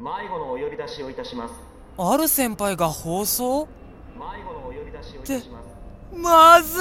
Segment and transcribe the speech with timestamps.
[0.00, 1.54] 迷子のお呼び出しをいたします。
[1.98, 3.66] ある先輩が放送？
[4.14, 6.16] 迷子のお呼び出しをいたします。
[6.16, 6.80] まず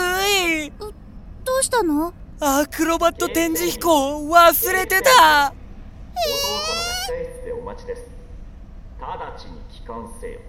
[0.65, 0.71] い！
[0.79, 0.93] ど
[1.59, 2.13] うしたの？
[2.39, 5.09] アクロバット展示飛行忘れてた！
[5.09, 5.53] 弟のが
[7.09, 8.03] 控室でお待ちです。
[8.99, 10.39] 直ちに帰還せよ。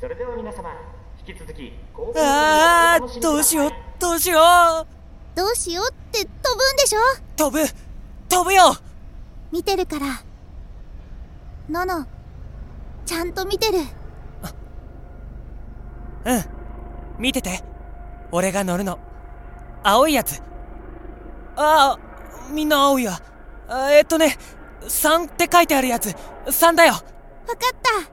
[0.00, 0.70] それでは皆様
[1.26, 1.72] 引き続き
[2.16, 4.86] あーどうしようどうしよう
[5.36, 7.00] どうしようって飛ぶんでしょ？
[7.36, 7.66] 飛ぶ。
[8.28, 8.76] 飛ぶよ！
[9.50, 10.06] 見てるから
[11.68, 12.06] のの
[13.04, 13.78] ちゃんと見てる。
[16.24, 16.44] うん。
[17.18, 17.62] 見てて。
[18.30, 18.98] 俺が乗るの。
[19.82, 20.42] 青いやつ。
[21.56, 21.98] ああ
[22.52, 23.18] みんな青いや
[23.68, 24.36] あえっとね
[24.82, 26.14] 3って書いてあるやつ。
[26.46, 26.92] 3だよ。
[26.92, 28.10] わかった。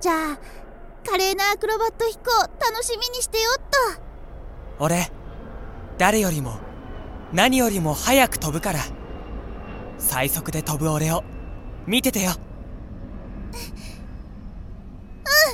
[0.00, 0.38] じゃあ
[1.04, 3.60] 華麗なアクロバット飛行楽しみにしてよっ
[3.96, 4.02] と。
[4.78, 5.10] 俺
[5.98, 6.58] 誰よりも
[7.32, 8.80] 何よりも早く飛ぶから。
[9.98, 11.22] 最速で飛ぶ俺を。
[11.86, 12.32] 見ててよ
[13.56, 13.58] う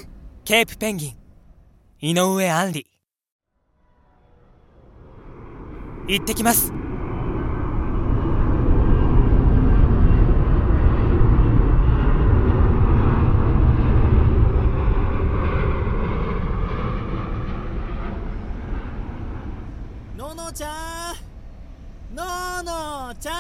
[0.03, 0.07] ん
[0.45, 1.17] ケープペンギン。
[2.01, 2.87] 井上杏里。
[6.09, 6.73] 行ってきます。
[20.17, 21.15] ののちゃん。
[22.17, 23.35] ののちゃん。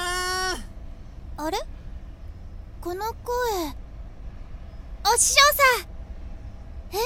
[1.36, 1.58] あれ？
[2.80, 3.12] この声。
[5.14, 5.84] お師匠さん。
[6.96, 6.98] え？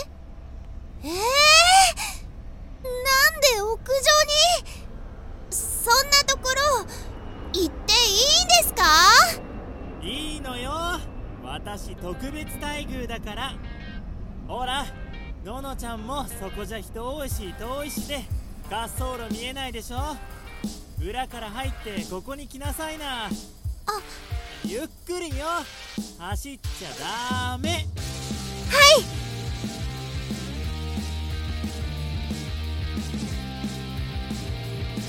[1.03, 1.15] えー、な
[3.37, 3.75] んで屋上
[4.63, 4.71] に？
[5.51, 6.61] そんなところ
[7.53, 7.75] 行っていいんで
[8.63, 8.85] すか？
[10.03, 11.01] いいのよ。
[11.43, 13.57] 私特別待遇だから。
[14.47, 14.87] ほら
[15.45, 18.23] ののちゃんもそこじゃ人多いし遠いしで
[18.71, 20.17] 滑走路見えないでしょ？
[21.03, 23.25] 裏から入ってここに来なさいな。
[23.25, 23.31] あ。
[24.65, 25.47] ゆっくりよ。
[26.19, 26.89] 走っちゃ
[27.51, 27.87] ダメ
[28.71, 29.03] はい。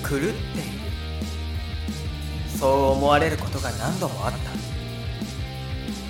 [0.03, 0.33] 狂っている。
[2.57, 4.37] そう思われることが何度もあった。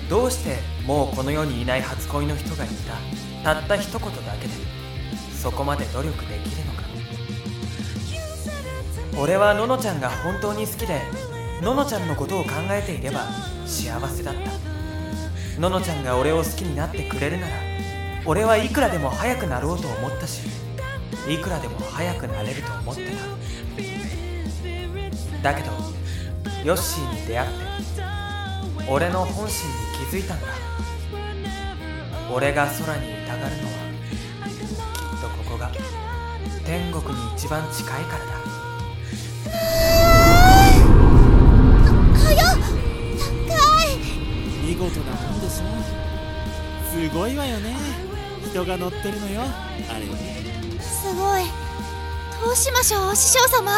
[0.08, 3.54] どうしてもうこの世にいない初恋の人がいた。
[3.54, 4.54] たった一言だけで
[5.32, 6.82] そこまで努力できるのか。
[9.20, 11.02] 俺はののちゃんが本当に好きで
[11.60, 13.26] ののちゃんのことを考えていれば
[13.66, 14.77] 幸せだった。
[15.58, 17.54] ののちゃんが俺を好きになってくれるなら
[18.24, 20.42] 俺はいくらでも早くなろうと思ったし
[21.28, 23.10] いくらでも早くなれると思って
[25.42, 25.52] た。
[25.52, 25.72] だけど
[26.64, 27.56] ヨッシーに出会って
[28.88, 29.74] 俺の本心に
[30.10, 30.46] 気づいたんだ。
[32.32, 33.70] 俺が空にいたがるのは
[34.46, 34.60] きっ
[35.20, 35.70] とここが
[36.64, 38.38] 天国に一番近いからだ。
[44.78, 46.08] 事なもんでしょ
[46.90, 47.74] すごいわよね。
[48.50, 49.42] 人が乗ってるのよ。
[49.42, 50.06] あれ。
[50.06, 51.44] ねすごい。
[52.44, 53.72] どうしましょう師匠様。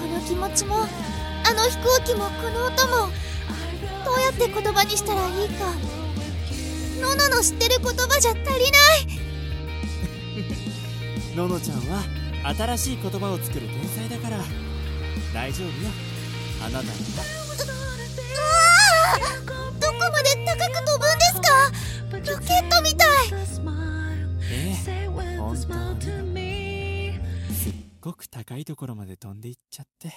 [0.00, 3.12] この気持ちもあの飛行機もこの音も。
[4.04, 5.74] どうやって言葉にしたらいいか。
[7.00, 9.06] ののの知ってる言葉じゃ足りない。
[11.36, 12.02] ののちゃんは
[12.56, 14.44] 新しい言葉を作る天才だから。
[15.34, 15.72] 大丈夫よ。
[16.64, 17.41] あなたに
[22.32, 23.08] ロケットみたい。
[24.50, 25.54] ええ本
[26.00, 27.12] 当に。
[27.52, 30.08] すっごく高いところまで飛んでいっちゃって。
[30.08, 30.16] はあ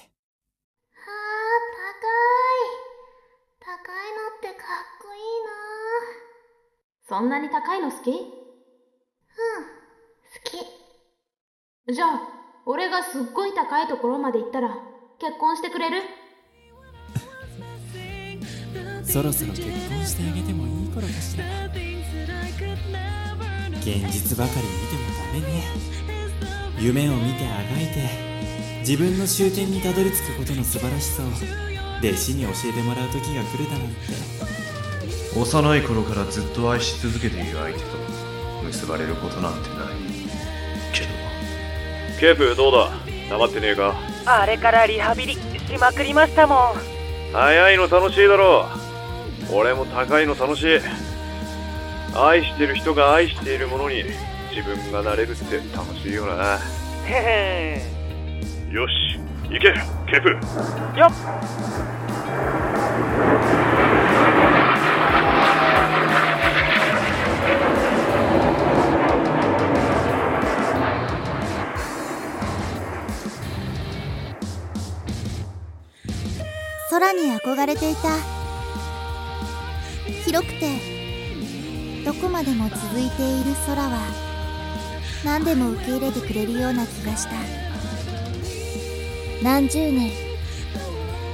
[3.60, 3.78] 高い。
[3.78, 4.58] 高いのってかっ
[5.02, 5.52] こいいな。
[7.10, 8.10] そんなに高いの好き？
[8.12, 8.24] うん好
[11.88, 11.94] き。
[11.94, 12.22] じゃあ
[12.66, 14.70] 俺がすっごい高いところまで行ったら
[15.20, 16.02] 結婚してくれる？
[19.06, 21.46] そろそろ結婚してあげてもいい頃かしら
[23.82, 25.02] 現実ばかり見ても
[25.42, 25.64] ダメね。
[26.80, 28.10] 夢を見てあがいて
[28.80, 33.96] 自分の終点にたどり着くことの素晴らしさを弟子に教えてもらう時が来るだなんて。
[35.38, 37.86] 幼い頃からずっと愛し続けている相手と
[38.64, 39.78] 結ばれることなんてない
[40.94, 41.08] けど。
[42.20, 42.92] ケープどうだ？
[43.30, 43.96] 黙ってねえか。
[44.26, 45.40] あれからリハビリし
[45.80, 46.76] まくりましたもん。
[47.34, 48.68] 早いの楽しいだろ
[49.52, 49.56] う。
[49.56, 50.80] 俺も高いの楽しい
[52.18, 54.04] 愛してる人が愛しているものに
[54.56, 56.58] 自分がなれるって楽しいよな。
[57.08, 57.82] へへ。
[58.72, 59.20] よし
[59.50, 59.74] 行け
[60.10, 60.24] ケー。
[60.24, 60.30] プ
[60.98, 61.12] よっ。
[76.90, 78.08] 空に憧れていた。
[80.26, 80.95] 広くて
[82.06, 84.00] どこまでも続いている空は
[85.26, 87.32] 何でも受け入れてくれるような気がした。
[89.44, 90.12] 何十年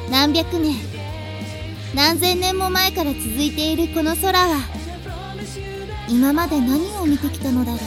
[0.10, 0.76] 何百年
[1.94, 4.60] 何千年も前から続いているこの空は
[6.10, 7.80] 今まで何を見てきたのだろう。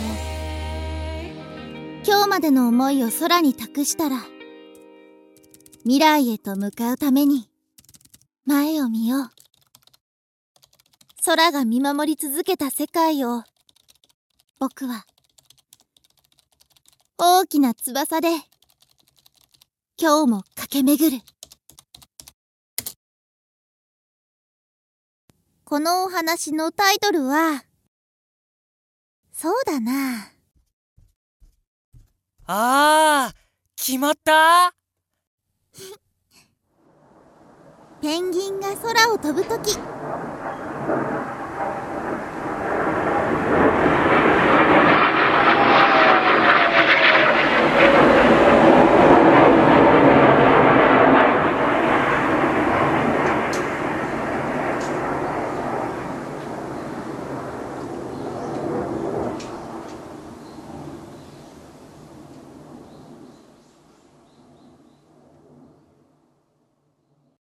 [2.06, 4.18] 今日までの思いを空に託したら
[5.84, 7.48] 未来へと向かうために
[8.44, 9.43] 前を見よう。
[11.24, 13.42] 空が見守り続けた世界を
[14.58, 15.04] 僕は
[17.18, 18.28] 大きな翼で
[19.96, 21.22] 今日も駆け巡る。
[25.64, 27.64] このお話のタイトルは
[29.32, 30.28] そうだな。
[32.46, 33.36] あー
[33.76, 34.74] 決まった？
[38.02, 39.76] ペンギンが空を飛ぶとき